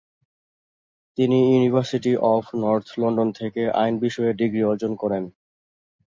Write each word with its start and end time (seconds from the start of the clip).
তিনি 1.17 1.37
university 1.47 2.11
of 2.31 2.43
North 2.61 2.87
London 3.01 3.29
থেকে 3.39 3.61
আইন 3.81 3.93
বিষয়ে 4.03 4.31
ডিগ্রী 4.39 4.61
অর্জন 4.63 4.91
করেন। 5.01 5.23